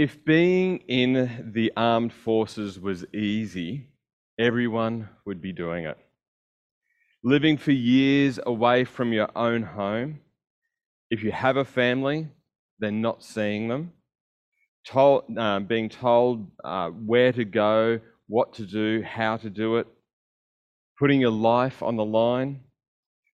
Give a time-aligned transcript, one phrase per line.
[0.00, 3.88] If being in the armed forces was easy,
[4.38, 5.98] everyone would be doing it.
[7.22, 10.20] Living for years away from your own home,
[11.10, 12.28] if you have a family,
[12.78, 13.92] then not seeing them,
[14.86, 19.86] told, um, being told uh, where to go, what to do, how to do it,
[20.98, 22.60] putting your life on the line,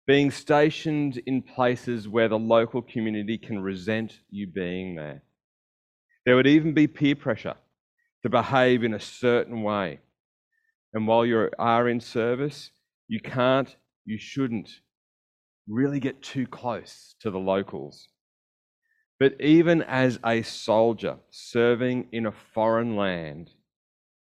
[0.08, 5.22] being stationed in places where the local community can resent you being there.
[6.26, 7.54] There would even be peer pressure
[8.24, 10.00] to behave in a certain way.
[10.92, 12.70] And while you are in service,
[13.06, 14.68] you can't, you shouldn't
[15.68, 18.08] really get too close to the locals.
[19.20, 23.50] But even as a soldier serving in a foreign land,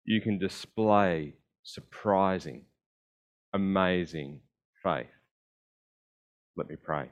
[0.05, 1.33] you can display
[1.63, 2.65] surprising,
[3.51, 4.41] amazing
[4.83, 5.07] faith.
[6.55, 7.09] Let me pray.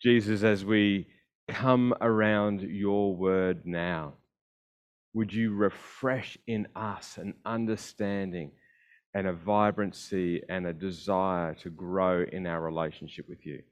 [0.00, 1.08] Jesus, as we
[1.48, 4.14] come around your word now.
[5.14, 8.52] Would you refresh in us an understanding
[9.14, 13.62] and a vibrancy and a desire to grow in our relationship with you?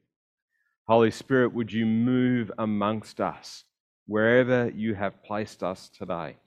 [0.87, 3.63] Holy Spirit, would you move amongst us
[4.07, 6.37] wherever you have placed us today?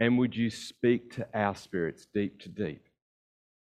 [0.00, 2.82] And would you speak to our spirits deep to deep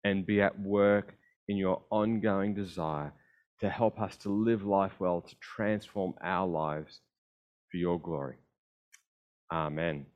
[0.05, 1.17] and be at work
[1.49, 3.13] in your ongoing desire
[3.61, 7.01] to help us to live life well, to transform our lives
[7.71, 8.37] for your glory.
[9.53, 10.07] Amen.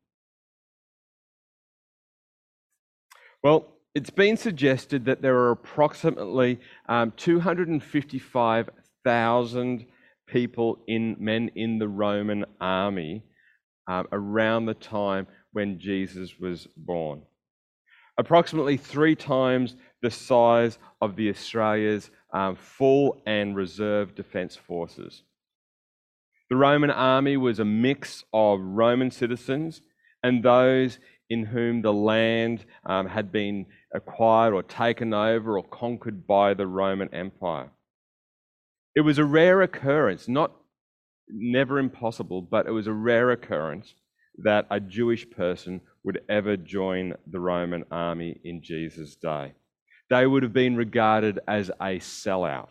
[3.43, 9.87] Well, it's been suggested that there are approximately um, 255,000
[10.27, 13.23] people in men in the Roman army
[13.87, 17.23] um, around the time when Jesus was born.
[18.19, 25.23] Approximately three times the size of the Australia's um, full and reserve defence forces.
[26.51, 29.81] The Roman army was a mix of Roman citizens
[30.23, 30.99] and those
[31.31, 36.67] in whom the land um, had been acquired or taken over or conquered by the
[36.67, 37.71] Roman Empire.
[38.95, 40.53] It was a rare occurrence, not
[41.29, 43.95] never impossible, but it was a rare occurrence
[44.39, 49.55] that a Jewish person would ever join the Roman army in Jesus' day
[50.11, 52.71] they would have been regarded as a sellout,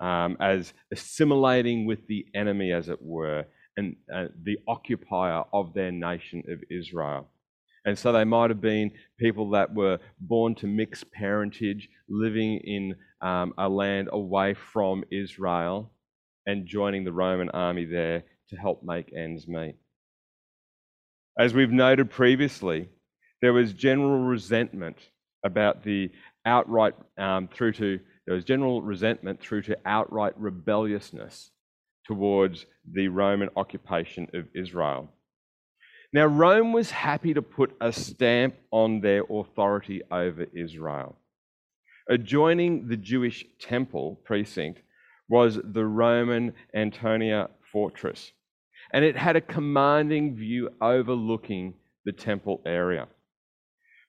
[0.00, 3.44] um, as assimilating with the enemy, as it were,
[3.76, 7.28] and uh, the occupier of their nation of Israel.
[7.84, 12.96] And so they might have been people that were born to mixed parentage, living in
[13.20, 15.92] um, a land away from Israel,
[16.46, 19.76] and joining the Roman army there to help make ends meet.
[21.38, 22.88] As we've noted previously,
[23.42, 24.96] there was general resentment
[25.44, 26.10] about the
[26.46, 31.50] outright um, through to there was general resentment through to outright rebelliousness
[32.06, 35.08] towards the Roman occupation of Israel.
[36.12, 41.16] Now, Rome was happy to put a stamp on their authority over Israel.
[42.08, 44.80] Adjoining the Jewish temple precinct
[45.28, 48.32] was the Roman Antonia fortress,
[48.92, 51.74] and it had a commanding view overlooking
[52.04, 53.08] the temple area.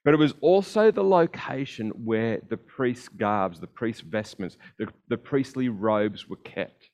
[0.08, 5.18] But it was also the location where the priest's garbs, the priest's vestments, the, the
[5.18, 6.92] priestly robes were kept.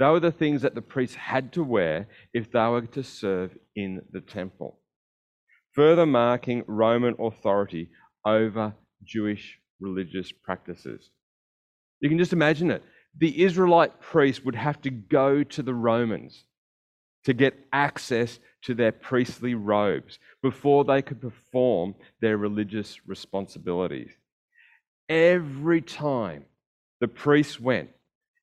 [0.00, 3.56] They were the things that the priests had to wear if they were to serve
[3.76, 4.80] in the temple,
[5.70, 7.90] further marking Roman authority
[8.24, 11.10] over Jewish religious practices.
[12.00, 12.82] You can just imagine it.
[13.16, 16.42] The Israelite priest would have to go to the Romans
[17.26, 24.12] to get access to their priestly robes before they could perform their religious responsibilities.
[25.08, 26.44] Every time
[27.00, 27.90] the priests went,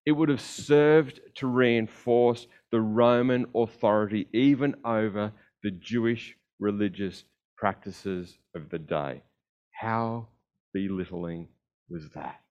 [0.06, 5.32] it would have served to reinforce the Roman authority even over
[5.64, 7.24] the Jewish religious
[7.56, 9.24] practices of the day.
[9.72, 10.28] How
[10.74, 11.48] belittling
[11.90, 12.42] was that?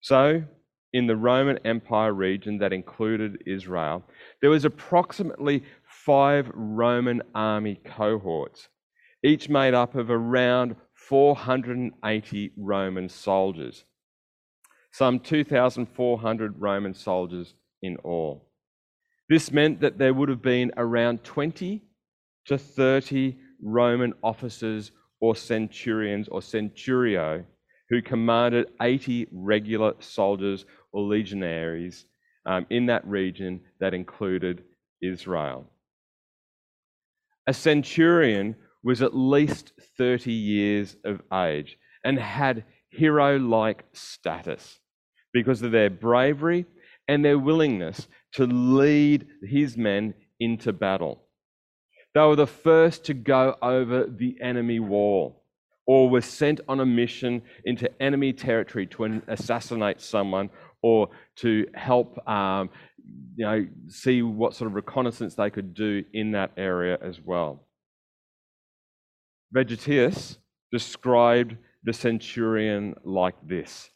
[0.00, 0.44] So,
[0.92, 4.04] in the Roman Empire region that included Israel,
[4.40, 8.68] there was approximately five Roman army cohorts,
[9.24, 13.84] each made up of around 480 Roman soldiers,
[14.92, 18.48] some 2,400 Roman soldiers in all.
[19.28, 21.82] This meant that there would have been around 20
[22.46, 27.44] to 30 Roman officers or centurions or centurio
[27.88, 32.06] who commanded 80 regular soldiers or legionaries
[32.46, 34.64] um, in that region that included
[35.00, 35.66] Israel.
[37.46, 44.80] A centurion was at least 30 years of age and had hero like status
[45.32, 46.66] because of their bravery
[47.08, 51.22] and their willingness to lead his men into battle.
[52.14, 55.44] They were the first to go over the enemy wall
[55.86, 60.50] or were sent on a mission into enemy territory to assassinate someone
[60.82, 62.70] or to help um,
[63.36, 67.66] you know, see what sort of reconnaissance they could do in that area as well.
[69.54, 70.38] Vegetius
[70.70, 73.90] described the centurion like this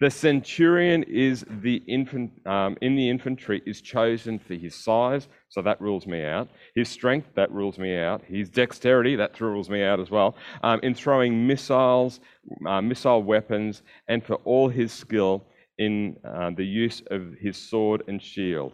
[0.00, 5.60] the centurion is the infant, um, in the infantry is chosen for his size, so
[5.62, 6.48] that rules me out.
[6.76, 8.22] His strength, that rules me out.
[8.24, 10.36] His dexterity, that rules me out as well.
[10.62, 12.20] Um, in throwing missiles,
[12.64, 15.44] uh, missile weapons, and for all his skill
[15.78, 18.72] in uh, the use of his sword and shield.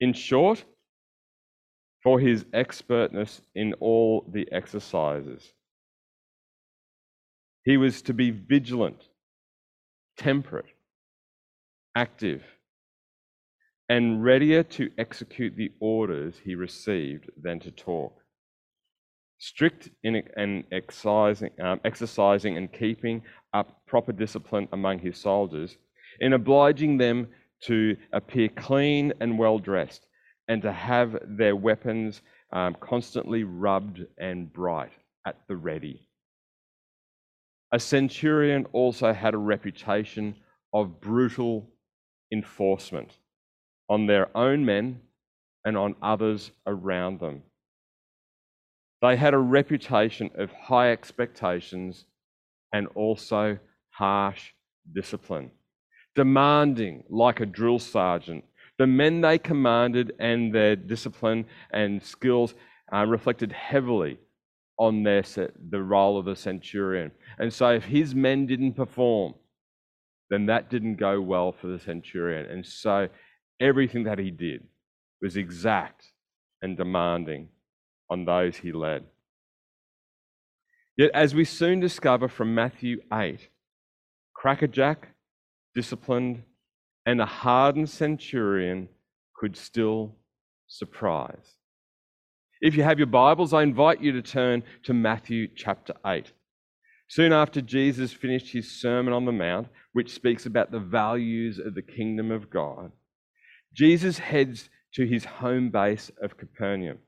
[0.00, 0.64] In short,
[2.02, 5.52] for his expertness in all the exercises.
[7.64, 9.04] He was to be vigilant
[10.20, 10.66] temperate,
[11.96, 12.42] active,
[13.88, 18.12] and readier to execute the orders he received than to talk.
[19.38, 23.22] Strict in and exercising, um, exercising and keeping
[23.54, 25.78] up proper discipline among his soldiers,
[26.20, 27.28] in obliging them
[27.62, 30.06] to appear clean and well dressed,
[30.48, 32.22] and to have their weapons
[32.52, 34.92] um, constantly rubbed and bright
[35.26, 36.08] at the ready.
[37.72, 40.34] A centurion also had a reputation
[40.72, 41.68] of brutal
[42.32, 43.16] enforcement
[43.88, 45.00] on their own men
[45.64, 47.42] and on others around them.
[49.02, 52.04] They had a reputation of high expectations
[52.72, 53.58] and also
[53.90, 54.50] harsh
[54.92, 55.50] discipline,
[56.14, 58.44] demanding like a drill sergeant.
[58.78, 62.54] The men they commanded and their discipline and skills
[62.92, 64.18] uh, reflected heavily
[64.78, 67.10] on their, the role of the centurion.
[67.38, 69.34] And so if his men didn't perform,
[70.30, 72.46] then that didn't go well for the centurion.
[72.50, 73.08] And so
[73.60, 74.64] everything that he did
[75.20, 76.06] was exact
[76.62, 77.48] and demanding
[78.08, 79.04] on those he led.
[80.96, 83.48] Yet, as we soon discover from Matthew 8,
[84.34, 85.08] crackerjack,
[85.74, 86.42] disciplined,
[87.06, 88.88] and a hardened centurion
[89.34, 90.14] could still
[90.66, 91.56] surprise.
[92.60, 96.32] If you have your Bibles, I invite you to turn to Matthew chapter 8.
[97.08, 101.74] Soon after Jesus finished his Sermon on the Mount, which speaks about the values of
[101.74, 102.92] the kingdom of God,
[103.72, 106.98] Jesus heads to his home base of Capernaum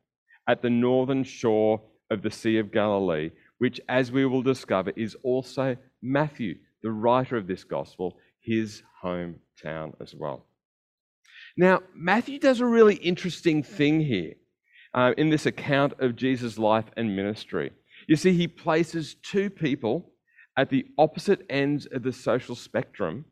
[0.48, 1.80] at the northern shore
[2.10, 7.36] of the Sea of Galilee, which, as we will discover, is also Matthew, the writer
[7.36, 10.46] of this gospel, his hometown as well.
[11.56, 14.34] Now, Matthew does a really interesting thing here
[14.94, 17.72] uh, in this account of Jesus' life and ministry.
[18.08, 20.12] You see, he places two people
[20.56, 23.24] at the opposite ends of the social spectrum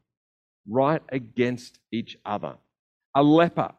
[0.69, 2.55] right against each other
[3.17, 3.73] a leper,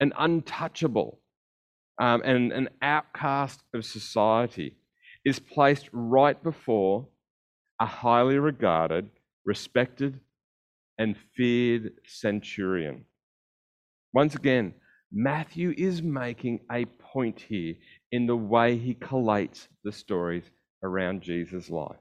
[0.00, 1.20] an untouchable,
[2.00, 4.74] um, and an outcast of society
[5.26, 7.06] is placed right before
[7.78, 9.10] a highly regarded,
[9.44, 10.18] respected,
[11.00, 13.06] and feared centurion.
[14.12, 14.74] Once again,
[15.10, 17.74] Matthew is making a point here
[18.12, 20.44] in the way he collates the stories
[20.82, 21.96] around Jesus' life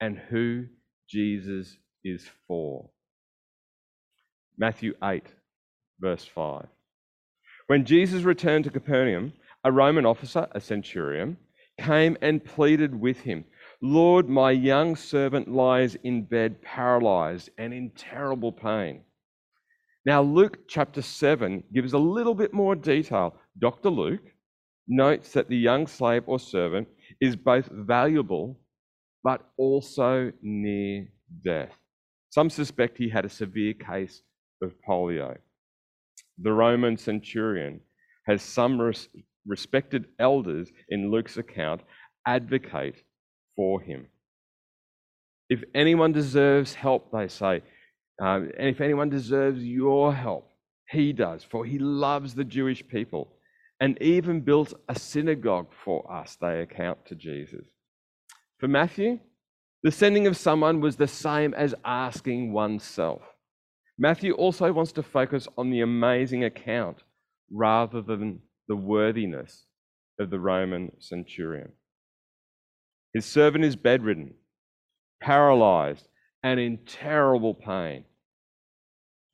[0.00, 0.66] and who
[1.08, 2.90] Jesus is for.
[4.58, 5.24] Matthew 8,
[5.98, 6.66] verse 5.
[7.68, 9.32] When Jesus returned to Capernaum,
[9.64, 11.38] a Roman officer, a centurion,
[11.80, 13.46] came and pleaded with him
[13.84, 19.00] Lord, my young servant lies in bed, paralyzed and in terrible pain.
[20.06, 23.34] Now, Luke chapter 7 gives a little bit more detail.
[23.58, 23.90] Dr.
[23.90, 24.32] Luke
[24.86, 26.86] notes that the young slave or servant
[27.20, 28.60] is both valuable
[29.24, 31.08] but also near
[31.44, 31.72] death.
[32.30, 34.22] Some suspect he had a severe case
[34.62, 35.36] of polio.
[36.38, 37.80] The Roman centurion
[38.26, 39.08] has some res-
[39.44, 41.82] respected elders in Luke's account
[42.26, 43.02] advocate
[43.56, 44.06] for him.
[45.48, 47.62] If anyone deserves help, they say,
[48.20, 50.48] um, and if anyone deserves your help,
[50.88, 53.32] he does, for he loves the Jewish people
[53.80, 57.64] and even built a synagogue for us, they account to Jesus.
[58.60, 59.18] For Matthew,
[59.82, 63.22] the sending of someone was the same as asking oneself.
[63.98, 66.98] Matthew also wants to focus on the amazing account
[67.50, 69.66] rather than the worthiness
[70.20, 71.72] of the Roman centurion.
[73.14, 74.34] His servant is bedridden,
[75.20, 76.08] paralyzed,
[76.42, 78.04] and in terrible pain.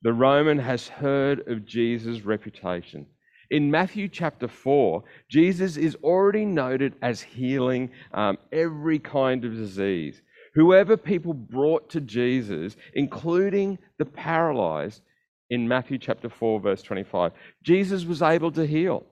[0.01, 3.05] The Roman has heard of Jesus' reputation.
[3.51, 10.21] In Matthew chapter 4, Jesus is already noted as healing um, every kind of disease.
[10.53, 15.01] Whoever people brought to Jesus, including the paralyzed,
[15.49, 17.31] in Matthew chapter 4, verse 25.
[17.63, 19.05] Jesus was able to heal,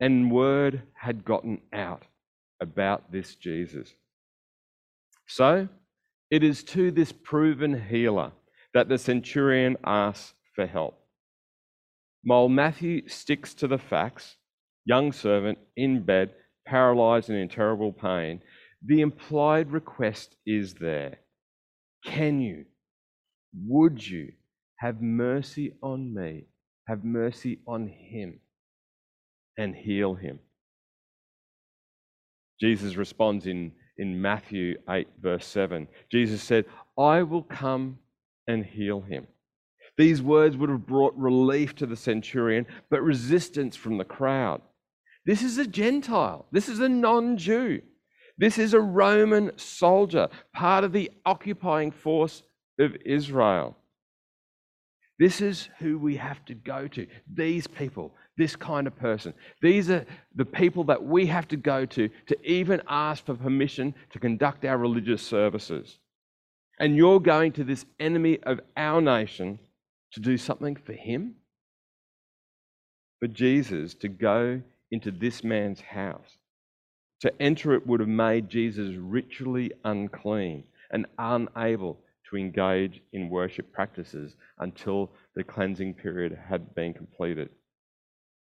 [0.00, 2.04] and word had gotten out
[2.60, 3.92] about this Jesus.
[5.26, 5.68] So,
[6.30, 8.32] it is to this proven healer
[8.72, 10.98] that the centurion asks for help.
[12.22, 14.36] While Matthew sticks to the facts,
[14.84, 16.30] young servant in bed,
[16.66, 18.40] paralyzed and in terrible pain,
[18.84, 21.18] the implied request is there.
[22.04, 22.64] Can you,
[23.66, 24.32] would you
[24.76, 26.46] have mercy on me,
[26.88, 28.40] have mercy on him,
[29.56, 30.38] and heal him?
[32.64, 35.86] Jesus responds in, in Matthew 8, verse 7.
[36.10, 36.64] Jesus said,
[36.98, 37.98] I will come
[38.48, 39.26] and heal him.
[39.98, 44.62] These words would have brought relief to the centurion, but resistance from the crowd.
[45.26, 46.46] This is a Gentile.
[46.52, 47.82] This is a non Jew.
[48.38, 52.44] This is a Roman soldier, part of the occupying force
[52.78, 53.76] of Israel.
[55.18, 57.06] This is who we have to go to.
[57.32, 59.32] These people, this kind of person.
[59.62, 60.04] These are
[60.34, 64.64] the people that we have to go to to even ask for permission to conduct
[64.64, 65.98] our religious services.
[66.80, 69.60] And you're going to this enemy of our nation
[70.14, 71.34] to do something for him?
[73.20, 76.38] For Jesus to go into this man's house,
[77.20, 81.98] to enter it would have made Jesus ritually unclean and unable
[82.36, 87.50] engage in worship practices until the cleansing period had been completed.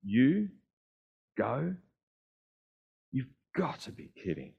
[0.03, 0.49] You
[1.37, 1.75] go?
[3.13, 4.55] You've got to be kidding.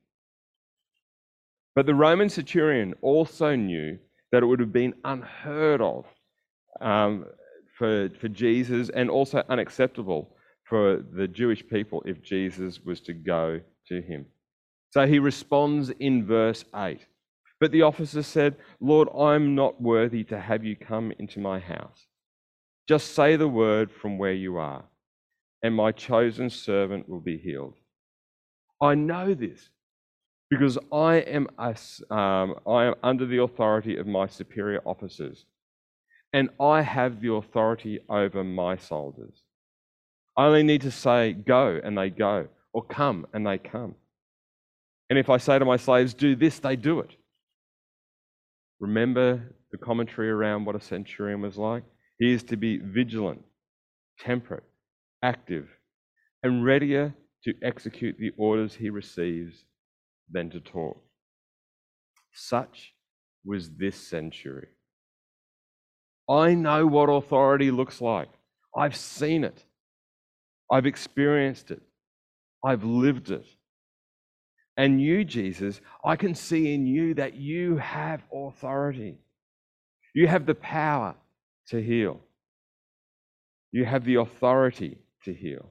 [1.76, 3.98] But the Roman centurion also knew
[4.32, 6.06] that it would have been unheard of
[6.82, 7.26] um,
[7.78, 10.36] for, for Jesus and also unacceptable
[10.68, 14.26] for the Jewish people if Jesus was to go to him.
[14.92, 17.00] So he responds in verse 8.
[17.62, 22.08] But the officer said, Lord, I'm not worthy to have you come into my house.
[22.90, 24.84] Just say the word from where you are,
[25.62, 27.76] and my chosen servant will be healed.
[28.82, 29.70] I know this
[30.50, 31.76] because I am, a,
[32.14, 35.46] um, I am under the authority of my superior officers,
[36.34, 39.44] and I have the authority over my soldiers.
[40.36, 43.94] I only need to say, go, and they go, or come, and they come.
[45.12, 47.18] And if I say to my slaves, do this, they do it.
[48.82, 51.84] Remember the commentary around what a centurion was like?
[52.18, 53.44] He is to be vigilant,
[54.20, 54.64] temperate,
[55.24, 55.70] active,
[56.42, 59.66] and readier to execute the orders he receives
[60.32, 60.98] than to talk.
[62.34, 62.94] Such
[63.46, 64.68] was this century.
[66.28, 68.30] I know what authority looks like.
[68.76, 69.64] I've seen it.
[70.72, 71.82] I've experienced it.
[72.66, 73.46] I've lived it.
[74.82, 79.20] And you, Jesus, I can see in you that you have authority.
[80.16, 81.14] You have the power
[81.68, 82.20] to heal.
[83.72, 85.70] You have the authority to heal.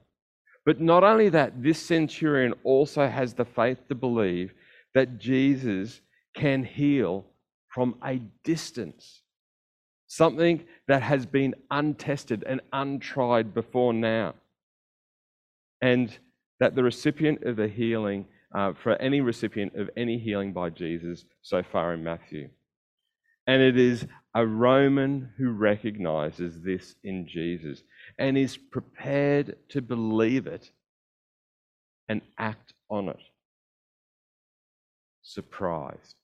[0.65, 4.53] But not only that, this centurion also has the faith to believe
[4.95, 5.99] that Jesus
[6.33, 7.25] can heal
[7.67, 8.15] from a
[8.45, 9.23] distance.
[10.07, 14.35] Something that has been untested and untried before now
[15.81, 16.17] and
[16.61, 21.25] that the recipient of the healing, uh, for any recipient of any healing by Jesus
[21.41, 22.49] so far in Matthew.
[23.47, 24.05] And it is
[24.35, 27.83] a Roman who recognizes this in Jesus
[28.17, 30.71] and is prepared to believe it
[32.07, 33.19] and act on it.
[35.21, 36.15] Surprised.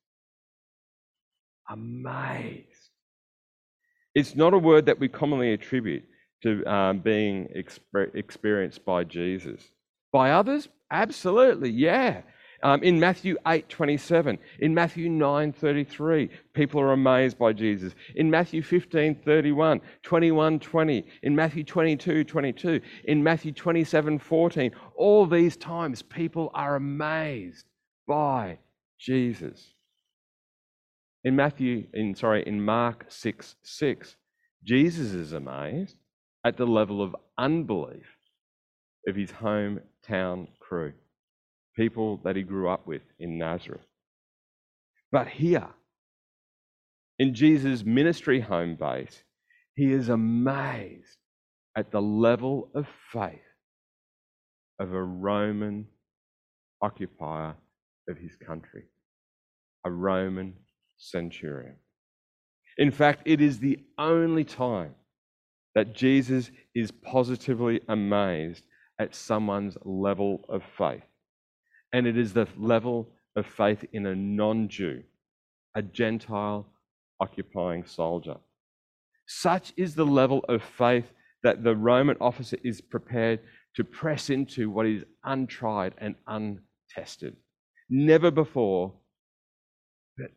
[1.70, 2.66] Amazed.
[4.16, 6.04] It's not a word that we commonly attribute
[6.44, 9.62] to um, being exper- experienced by Jesus.
[10.12, 12.22] By others, absolutely, yeah.
[12.64, 17.94] Um, in Matthew 8 27, in Matthew 9 33, people are amazed by Jesus.
[18.16, 25.28] In Matthew 15 31, 21 20, in Matthew 22 22, in Matthew 27 14, all
[25.28, 27.66] these times people are amazed
[28.08, 28.58] by
[29.00, 29.74] Jesus.
[31.24, 34.16] In Matthew, in sorry, in Mark 6 6,
[34.64, 35.98] Jesus is amazed
[36.44, 38.18] at the level of unbelief
[39.08, 39.32] of his
[40.10, 40.94] hometown crew,
[41.76, 43.86] people that he grew up with in Nazareth.
[45.12, 45.68] But here,
[47.20, 49.24] in Jesus' ministry home base,
[49.76, 51.18] he is amazed
[51.76, 53.40] at the level of faith
[54.80, 55.88] of a Roman
[56.82, 57.56] occupier
[58.10, 58.84] of his country,
[59.86, 60.54] a Roman
[60.98, 61.76] centurion.
[62.78, 64.94] In fact, it is the only time
[65.74, 68.64] that Jesus is positively amazed
[69.00, 71.04] at someone's level of faith.
[71.94, 75.04] And it is the level of faith in a non Jew,
[75.76, 76.66] a Gentile
[77.20, 78.38] occupying soldier.
[79.28, 81.06] Such is the level of faith
[81.44, 83.40] that the Roman officer is prepared
[83.76, 87.36] to press into what is untried and untested.
[87.90, 88.94] Never before,
[90.18, 90.32] but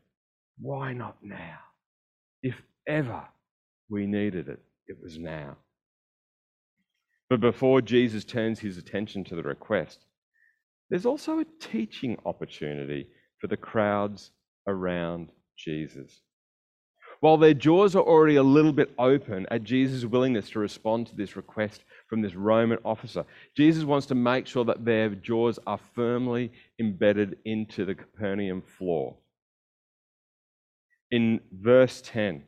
[0.61, 1.59] why not now?
[2.43, 3.25] If ever
[3.89, 5.57] we needed it, it was now.
[7.31, 10.01] But before Jesus turns his attention to the request,
[10.91, 13.07] there's also a teaching opportunity
[13.39, 14.33] for the crowds
[14.67, 16.21] around Jesus.
[17.21, 21.17] While their jaws are already a little bit open at Jesus' willingness to respond to
[21.17, 23.25] this request from this Roman officer,
[23.57, 29.17] Jesus wants to make sure that their jaws are firmly embedded into the Capernaum floor.
[31.11, 32.43] In verse 10,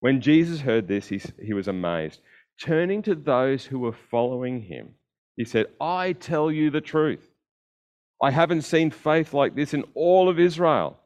[0.00, 2.20] when Jesus heard this, he, he was amazed.
[2.60, 4.94] Turning to those who were following him,
[5.36, 7.30] he said, I tell you the truth.
[8.22, 10.98] I haven't seen faith like this in all of Israel.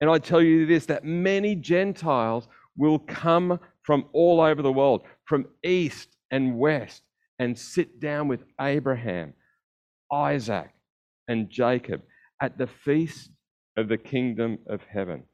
[0.00, 5.02] And I tell you this that many Gentiles will come from all over the world,
[5.24, 7.02] from east and west,
[7.38, 9.34] and sit down with Abraham,
[10.10, 10.70] Isaac,
[11.28, 12.02] and Jacob
[12.40, 13.30] at the feast
[13.76, 15.24] of the kingdom of heaven.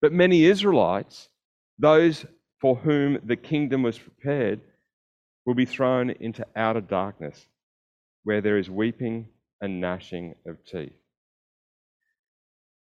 [0.00, 1.28] But many Israelites,
[1.78, 2.24] those
[2.60, 4.60] for whom the kingdom was prepared,
[5.46, 7.46] will be thrown into outer darkness,
[8.24, 9.28] where there is weeping
[9.60, 10.92] and gnashing of teeth.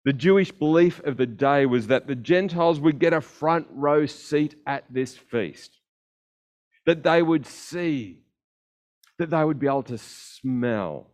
[0.05, 4.05] The Jewish belief of the day was that the Gentiles would get a front row
[4.05, 5.79] seat at this feast,
[6.85, 8.19] that they would see,
[9.17, 11.07] that they would be able to smell,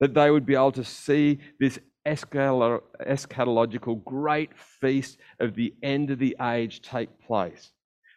[0.00, 6.18] that they would be able to see this eschatological great feast of the end of
[6.18, 7.70] the age take place.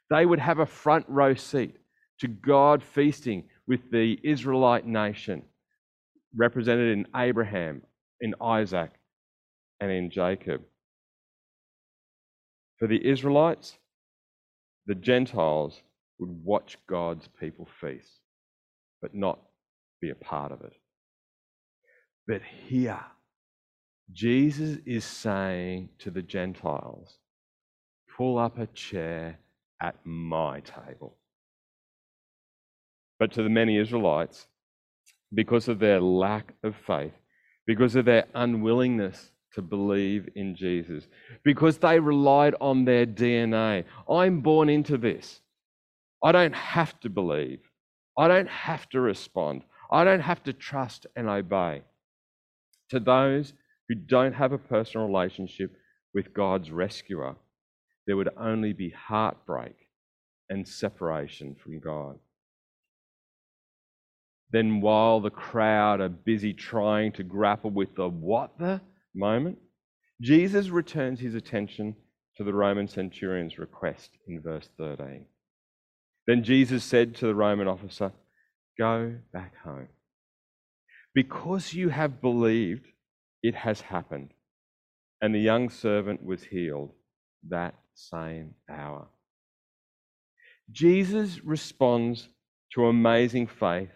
[0.09, 1.75] They would have a front row seat
[2.19, 5.43] to God feasting with the Israelite nation,
[6.35, 7.81] represented in Abraham,
[8.19, 8.91] in Isaac,
[9.79, 10.61] and in Jacob.
[12.77, 13.77] For the Israelites,
[14.87, 15.81] the Gentiles
[16.17, 18.19] would watch God's people feast,
[19.01, 19.39] but not
[20.01, 20.73] be a part of it.
[22.27, 22.99] But here,
[24.11, 27.17] Jesus is saying to the Gentiles,
[28.17, 29.37] pull up a chair
[29.81, 31.15] at my table.
[33.19, 34.47] But to the many Israelites,
[35.33, 37.13] because of their lack of faith,
[37.67, 41.07] because of their unwillingness to believe in Jesus,
[41.43, 43.83] because they relied on their DNA.
[44.09, 45.41] I'm born into this.
[46.23, 47.59] I don't have to believe.
[48.17, 49.63] I don't have to respond.
[49.91, 51.83] I don't have to trust and obey.
[52.89, 53.53] To those
[53.87, 55.71] who don't have a personal relationship
[56.13, 57.35] with God's rescuer,
[58.09, 59.75] there would only be heartbreak
[60.49, 62.17] and separation from God.
[64.49, 68.81] Then, while the crowd are busy trying to grapple with the what the
[69.13, 69.59] moment,
[70.23, 71.95] Jesus returns his attention
[72.37, 75.25] to the Roman centurion's request in verse 13.
[76.25, 78.11] Then Jesus said to the Roman officer,
[78.79, 79.89] Go back home.
[81.13, 82.87] Because you have believed,
[83.43, 84.33] it has happened.
[85.21, 86.93] And the young servant was healed
[87.47, 89.07] that same hour.
[90.71, 92.29] Jesus responds
[92.73, 93.91] to amazing faith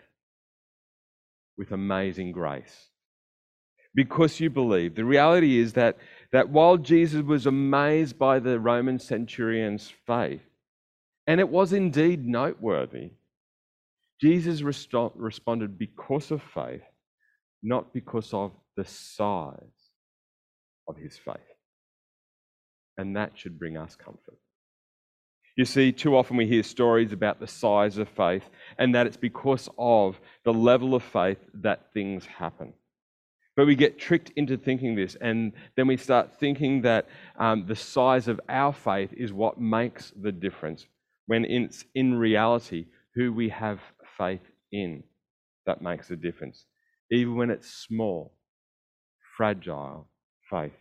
[1.57, 2.89] with amazing grace.
[3.95, 4.95] Because you believe.
[4.95, 5.97] The reality is that,
[6.31, 10.41] that while Jesus was amazed by the Roman centurion's faith,
[11.27, 13.11] and it was indeed noteworthy,
[14.19, 16.81] Jesus resto- responded because of faith,
[17.61, 19.57] not because of the size
[20.87, 21.52] of his faith.
[22.97, 24.37] And that should bring us comfort.
[25.55, 29.17] You see, too often we hear stories about the size of faith and that it's
[29.17, 32.73] because of the level of faith that things happen.
[33.55, 37.75] But we get tricked into thinking this, and then we start thinking that um, the
[37.75, 40.87] size of our faith is what makes the difference,
[41.27, 43.79] when it's in reality who we have
[44.17, 45.03] faith in
[45.67, 46.65] that makes the difference,
[47.11, 48.33] even when it's small,
[49.37, 50.09] fragile
[50.49, 50.73] faith.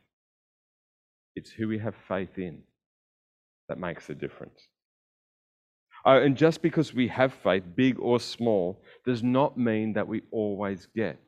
[1.35, 2.63] It's who we have faith in
[3.69, 4.69] that makes the difference.
[6.05, 10.23] Oh, and just because we have faith, big or small, does not mean that we
[10.33, 11.19] always get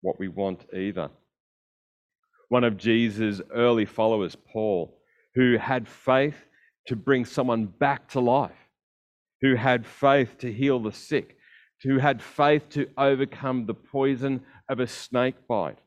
[0.00, 1.10] what we want either.
[2.48, 4.98] One of Jesus' early followers, Paul,
[5.34, 6.36] who had faith
[6.86, 8.56] to bring someone back to life,
[9.42, 11.36] who had faith to heal the sick,
[11.82, 15.78] who had faith to overcome the poison of a snake bite,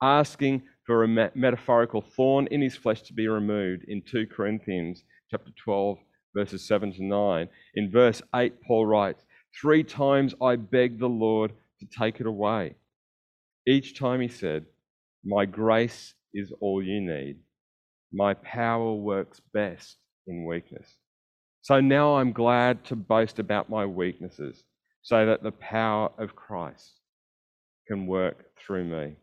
[0.00, 5.50] asking for a metaphorical thorn in his flesh to be removed in 2 Corinthians chapter
[5.62, 5.98] 12,
[6.34, 7.46] verses 7 to 9.
[7.74, 9.22] In verse 8, Paul writes,
[9.60, 12.74] Three times I begged the Lord to take it away.
[13.66, 14.64] Each time he said,
[15.22, 17.36] My grace is all you need.
[18.10, 20.88] My power works best in weakness.
[21.60, 24.64] So now I'm glad to boast about my weaknesses
[25.02, 26.92] so that the power of Christ
[27.86, 29.16] can work through me.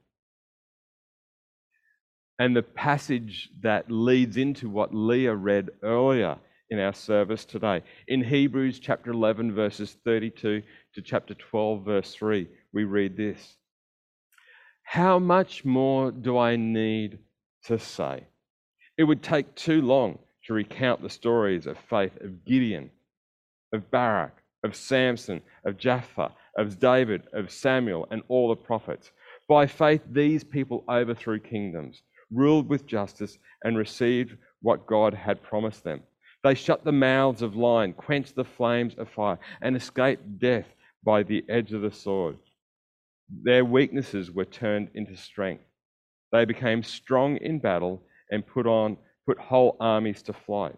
[2.37, 6.37] And the passage that leads into what Leah read earlier
[6.69, 7.81] in our service today.
[8.07, 10.61] In Hebrews chapter 11, verses 32
[10.95, 13.55] to chapter 12, verse 3, we read this
[14.83, 17.19] How much more do I need
[17.65, 18.25] to say?
[18.97, 22.89] It would take too long to recount the stories of faith of Gideon,
[23.73, 29.11] of Barak, of Samson, of Jephthah, of David, of Samuel, and all the prophets.
[29.47, 35.83] By faith, these people overthrew kingdoms, ruled with justice, and received what God had promised
[35.83, 36.01] them.
[36.43, 40.67] They shut the mouths of lions, quenched the flames of fire, and escaped death
[41.03, 42.37] by the edge of the sword.
[43.43, 45.63] Their weaknesses were turned into strength.
[46.31, 50.75] They became strong in battle and put on put whole armies to flight.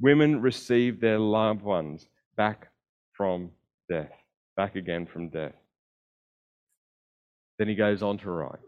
[0.00, 2.68] Women received their loved ones back
[3.12, 3.50] from
[3.88, 4.12] death,
[4.56, 5.54] back again from death.
[7.58, 8.58] Then he goes on to write,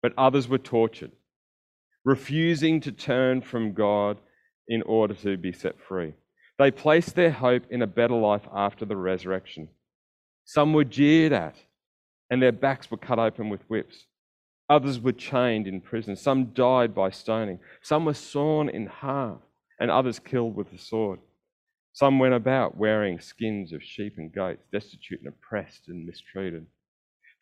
[0.00, 1.12] but others were tortured,
[2.04, 4.18] refusing to turn from God
[4.68, 6.14] in order to be set free.
[6.58, 9.68] They placed their hope in a better life after the resurrection.
[10.44, 11.56] Some were jeered at,
[12.30, 14.06] and their backs were cut open with whips.
[14.68, 16.16] Others were chained in prison.
[16.16, 17.58] Some died by stoning.
[17.82, 19.40] Some were sawn in half,
[19.78, 21.20] and others killed with the sword.
[21.92, 26.66] Some went about wearing skins of sheep and goats, destitute and oppressed and mistreated.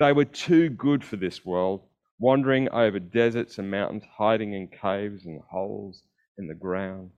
[0.00, 1.82] They were too good for this world,
[2.20, 6.02] wandering over deserts and mountains, hiding in caves and holes
[6.38, 7.10] in the ground.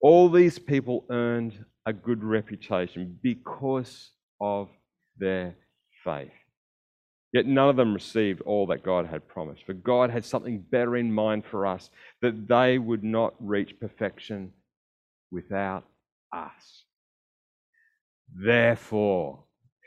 [0.00, 4.68] All these people earned a good reputation because of
[5.18, 5.56] their
[6.04, 6.30] faith.
[7.32, 9.64] Yet none of them received all that God had promised.
[9.64, 11.90] For God had something better in mind for us,
[12.22, 14.52] that they would not reach perfection
[15.32, 15.84] without
[16.32, 16.84] us.
[18.32, 19.43] Therefore,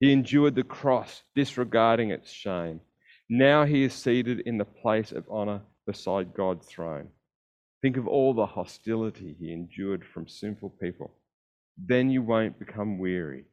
[0.00, 2.80] he endured the cross, disregarding its shame.
[3.28, 7.08] Now he is seated in the place of honor beside God's throne.
[7.82, 11.12] Think of all the hostility he endured from sinful people.
[11.78, 13.44] Then you won't become weary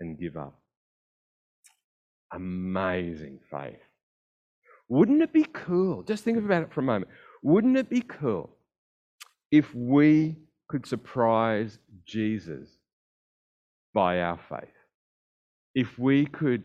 [0.00, 0.58] and give up.
[2.32, 3.80] Amazing faith.
[4.88, 6.02] Wouldn't it be cool?
[6.02, 7.10] Just think about it for a moment.
[7.42, 8.50] Wouldn't it be cool
[9.50, 10.36] if we
[10.68, 12.68] could surprise Jesus
[13.94, 14.75] by our faith?
[15.76, 16.64] If we could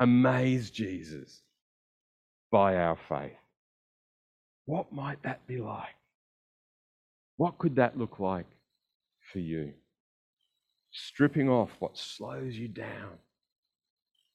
[0.00, 1.42] amaze Jesus
[2.50, 3.32] by our faith?
[4.66, 5.96] What might that be like?
[7.38, 8.46] What could that look like
[9.32, 9.72] for you?
[10.92, 13.18] stripping off what slows you down,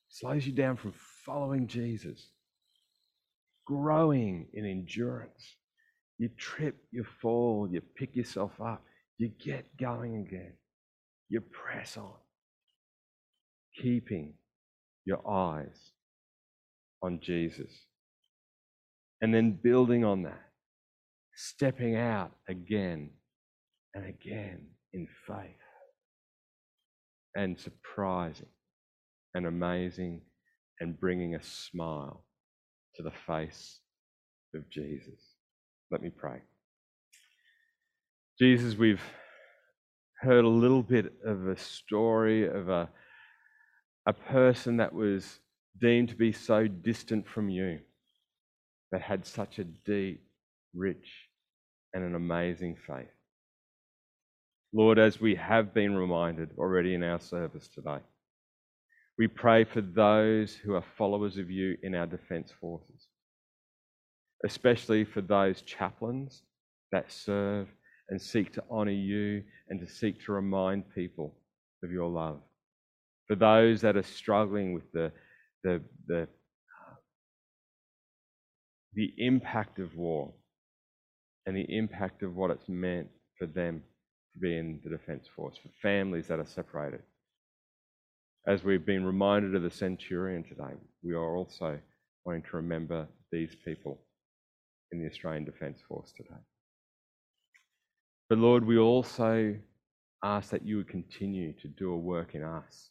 [0.09, 0.93] slows you down from
[1.25, 2.31] following Jesus,
[3.65, 5.55] growing in endurance.
[6.17, 8.83] You trip, you fall, you pick yourself up,
[9.19, 10.53] you get going again,
[11.29, 12.13] you press on,
[13.81, 14.33] keeping
[15.05, 15.91] your eyes
[17.01, 17.71] on Jesus.
[19.21, 20.43] And then building on that,
[21.35, 23.09] stepping out again
[23.93, 25.37] and again in faith
[27.35, 28.49] and surprising
[29.33, 30.21] and amazing
[30.79, 32.23] and bringing a smile
[32.95, 33.79] to the face
[34.53, 35.19] of Jesus.
[35.91, 36.41] Let me pray.
[38.39, 39.01] Jesus, we've
[40.19, 42.89] heard a little bit of a story of a,
[44.07, 45.39] a person that was
[45.81, 47.79] deemed to be so distant from you,
[48.89, 50.23] but had such a deep,
[50.73, 51.27] rich,
[51.93, 53.11] and an amazing faith.
[54.73, 57.99] Lord, as we have been reminded already in our service today,
[59.17, 63.07] we pray for those who are followers of you in our defence forces,
[64.45, 66.43] especially for those chaplains
[66.93, 67.67] that serve
[68.09, 71.35] and seek to honour you and to seek to remind people
[71.83, 72.39] of your love.
[73.27, 75.11] For those that are struggling with the,
[75.63, 76.27] the, the,
[78.93, 80.33] the impact of war
[81.45, 83.83] and the impact of what it's meant for them
[84.33, 87.01] to be in the Defence Force, for families that are separated.
[88.47, 91.79] As we've been reminded of the centurion today, we are also
[92.25, 93.99] wanting to remember these people
[94.91, 96.39] in the Australian Defence Force today.
[98.29, 99.55] But Lord, we also
[100.23, 102.89] ask that you would continue to do a work in us,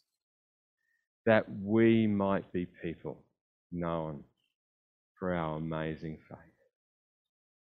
[1.27, 3.17] that we might be people
[3.69, 4.23] known
[5.19, 6.37] for our amazing faith,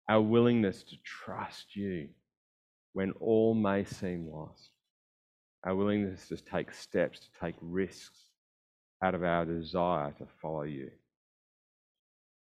[0.07, 2.07] our willingness to trust you
[2.93, 4.69] when all may seem lost,
[5.63, 8.19] our willingness to take steps, to take risks
[9.03, 10.91] out of our desire to follow you.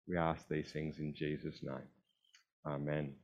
[0.06, 1.88] We ask these things in Jesus' name.
[2.64, 3.14] Amen.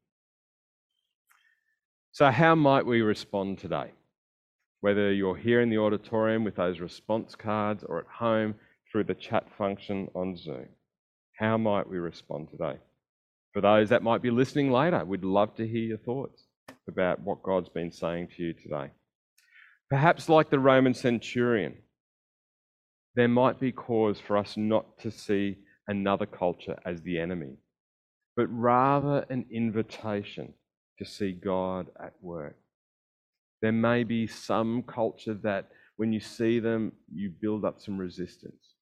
[2.11, 3.93] So, how might we respond today?
[4.81, 8.55] Whether you're here in the auditorium with those response cards or at home
[8.91, 10.69] through the chat function on Zoom,
[11.37, 12.79] how might we respond today?
[13.53, 16.45] For those that might be listening later, we'd love to hear your thoughts
[16.87, 18.91] about what God's been saying to you today.
[19.91, 21.77] Perhaps, like the Roman centurion,
[23.15, 25.57] there might be cause for us not to see
[25.89, 27.57] another culture as the enemy,
[28.37, 30.55] but rather an invitation
[30.99, 32.57] to see God at work.
[33.61, 38.75] There may be some culture that when you see them, you build up some resistance.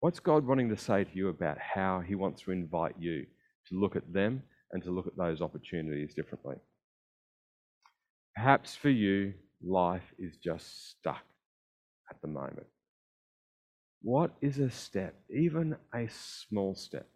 [0.00, 3.26] What's God wanting to say to you about how He wants to invite you
[3.68, 6.56] to look at them and to look at those opportunities differently?
[8.34, 11.24] Perhaps for you, life is just stuck
[12.10, 12.66] at the moment.
[14.02, 17.08] What is a step, even a small step?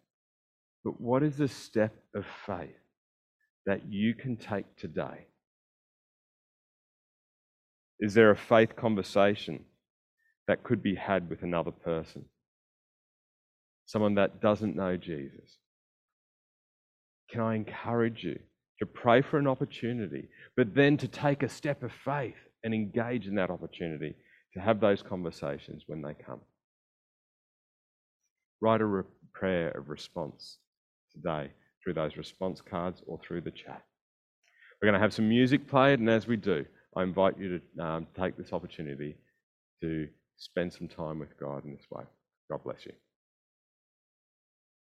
[0.83, 2.75] But what is a step of faith
[3.65, 5.27] that you can take today?
[8.03, 9.65] Is there a faith conversation
[10.47, 12.25] that could be had with another person?
[13.87, 15.57] Someone that doesn't know Jesus?
[17.31, 18.37] Can I encourage you
[18.79, 23.25] to pray for an opportunity, but then to take a step of faith and engage
[23.25, 24.13] in that opportunity
[24.53, 26.41] to have those conversations when they come?
[28.63, 30.57] write a re- prayer of response
[31.13, 31.51] today
[31.83, 33.83] through those response cards or through the chat.
[34.81, 37.83] We're going to have some music played, and as we do, I invite you to
[37.83, 39.15] um, take this opportunity
[39.81, 42.03] to spend some time with God in this way.
[42.49, 42.93] God bless you.